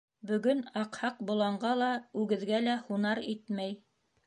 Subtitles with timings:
[0.29, 1.91] Бөгөн Аҡһаҡ боланға ла,
[2.23, 3.81] үгеҙгә лә һунар итмәй.